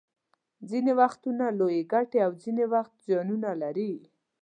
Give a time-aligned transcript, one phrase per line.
[0.69, 3.91] ځینې وختونه لویې ګټې او ځینې وخت زیانونه لري